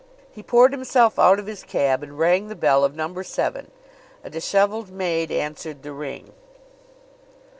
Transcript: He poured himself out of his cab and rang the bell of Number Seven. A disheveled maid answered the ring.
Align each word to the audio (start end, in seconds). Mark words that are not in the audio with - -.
He 0.31 0.41
poured 0.41 0.71
himself 0.71 1.19
out 1.19 1.37
of 1.37 1.45
his 1.45 1.61
cab 1.61 2.01
and 2.01 2.17
rang 2.17 2.47
the 2.47 2.55
bell 2.55 2.83
of 2.83 2.95
Number 2.95 3.23
Seven. 3.23 3.69
A 4.23 4.31
disheveled 4.31 4.89
maid 4.89 5.31
answered 5.31 5.83
the 5.83 5.93
ring. 5.93 6.33